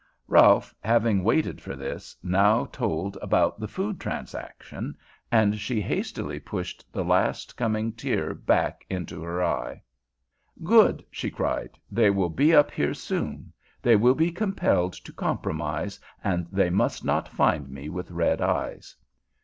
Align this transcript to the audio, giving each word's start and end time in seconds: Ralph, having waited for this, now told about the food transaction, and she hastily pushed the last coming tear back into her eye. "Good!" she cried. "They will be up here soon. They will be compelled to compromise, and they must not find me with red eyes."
Ralph, 0.27 0.73
having 0.81 1.23
waited 1.23 1.61
for 1.61 1.75
this, 1.75 2.17
now 2.23 2.65
told 2.65 3.19
about 3.21 3.59
the 3.59 3.67
food 3.67 3.99
transaction, 3.99 4.97
and 5.31 5.59
she 5.59 5.79
hastily 5.79 6.39
pushed 6.39 6.91
the 6.91 7.03
last 7.05 7.55
coming 7.55 7.93
tear 7.93 8.33
back 8.33 8.83
into 8.89 9.21
her 9.21 9.43
eye. 9.43 9.83
"Good!" 10.63 11.05
she 11.11 11.29
cried. 11.29 11.77
"They 11.91 12.09
will 12.09 12.29
be 12.31 12.51
up 12.51 12.71
here 12.71 12.95
soon. 12.95 13.53
They 13.79 13.95
will 13.95 14.15
be 14.15 14.31
compelled 14.31 14.93
to 14.93 15.13
compromise, 15.13 15.99
and 16.23 16.47
they 16.51 16.71
must 16.71 17.05
not 17.05 17.27
find 17.29 17.69
me 17.69 17.87
with 17.87 18.09
red 18.09 18.41
eyes." 18.41 18.95